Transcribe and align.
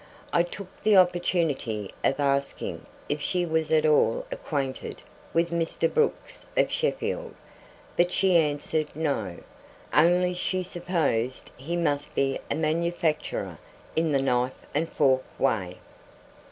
I 0.33 0.41
took 0.41 0.81
the 0.81 0.97
opportunity 0.97 1.91
of 2.03 2.19
asking 2.19 2.87
if 3.07 3.21
she 3.21 3.45
was 3.45 3.71
at 3.71 3.85
all 3.85 4.25
acquainted 4.31 5.03
with 5.31 5.51
Mr. 5.51 5.93
Brooks 5.93 6.43
of 6.57 6.71
Sheffield, 6.71 7.35
but 7.95 8.11
she 8.11 8.35
answered 8.35 8.95
No, 8.95 9.37
only 9.93 10.33
she 10.33 10.63
supposed 10.63 11.51
he 11.55 11.77
must 11.77 12.15
be 12.15 12.39
a 12.49 12.55
manufacturer 12.55 13.59
in 13.95 14.11
the 14.11 14.23
knife 14.23 14.65
and 14.73 14.89
fork 14.91 15.21
way. 15.39 15.77